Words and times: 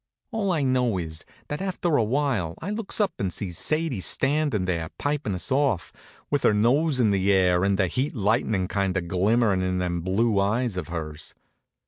All 0.31 0.51
I 0.51 0.63
know 0.63 0.97
is 0.97 1.25
that 1.47 1.61
after 1.61 1.95
a 1.95 2.03
while 2.03 2.55
I 2.59 2.71
looks 2.71 2.99
up 2.99 3.13
and 3.19 3.31
sees 3.31 3.59
Sadie 3.59 3.99
standin' 4.01 4.65
there 4.65 4.89
pipin' 4.97 5.35
us 5.35 5.51
off, 5.51 5.93
with 6.31 6.41
her 6.41 6.55
nose 6.55 6.99
in 6.99 7.11
the 7.11 7.31
air 7.31 7.63
and 7.63 7.77
the 7.77 7.85
heat 7.85 8.15
lightnin' 8.15 8.67
kind 8.67 8.97
of 8.97 9.07
glimmerin' 9.07 9.61
in 9.61 9.77
them 9.77 10.01
blue 10.01 10.39
eyes 10.39 10.75
of 10.75 10.87
hers. 10.87 11.35